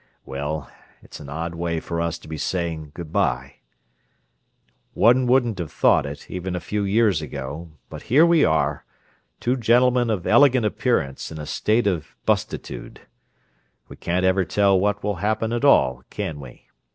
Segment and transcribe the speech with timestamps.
[0.25, 0.67] Well,
[1.03, 3.57] it's an odd way for us to be saying good bye:
[4.95, 8.83] one wouldn't have thought it, even a few years ago, but here we are,
[9.39, 13.01] two gentlemen of elegant appearance in a state of bustitude.
[13.89, 16.65] We can't ever tell what will happen at all, can we?